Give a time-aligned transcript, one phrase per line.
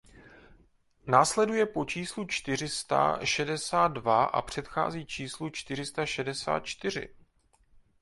[1.07, 7.15] Následuje po číslu čtyři sta šedesát dva a předchází číslu čtyři sta šedesát čtyři.